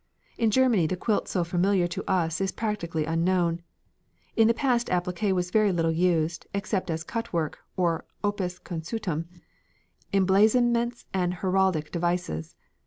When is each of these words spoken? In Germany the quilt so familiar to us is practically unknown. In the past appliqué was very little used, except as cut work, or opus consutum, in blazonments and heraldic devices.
In 0.35 0.49
Germany 0.49 0.87
the 0.87 0.95
quilt 0.97 1.27
so 1.27 1.43
familiar 1.43 1.85
to 1.89 2.03
us 2.09 2.41
is 2.41 2.51
practically 2.51 3.05
unknown. 3.05 3.61
In 4.35 4.47
the 4.47 4.53
past 4.55 4.87
appliqué 4.87 5.31
was 5.31 5.51
very 5.51 5.71
little 5.71 5.91
used, 5.91 6.47
except 6.55 6.89
as 6.89 7.03
cut 7.03 7.31
work, 7.31 7.59
or 7.77 8.05
opus 8.23 8.57
consutum, 8.57 9.25
in 10.11 10.25
blazonments 10.25 11.05
and 11.13 11.35
heraldic 11.35 11.91
devices. 11.91 12.55